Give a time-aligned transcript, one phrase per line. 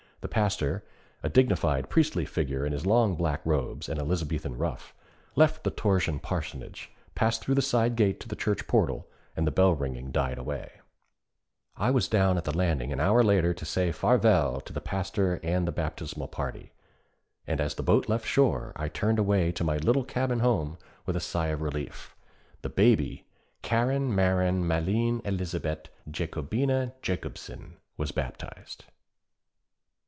[0.21, 0.83] The Pastor,
[1.23, 4.93] a dignified priestly figure in his long black robes and Elizabethan ruff,
[5.35, 9.51] left the Thorshavn parsonage, passed through the side gate to the church portal, and the
[9.51, 10.73] bell ringing died away.
[11.75, 15.39] I was down at the landing an hour later to say 'farvel' to the Pastor
[15.41, 16.71] and the baptismal party.
[17.47, 20.77] And as the boat left shore I turned away to my little cabin home
[21.07, 22.15] with a sigh of relief.
[22.61, 23.25] The Baby
[23.63, 28.85] Karin Marin Malene Elsebet Jakobina Jakobson was baptized.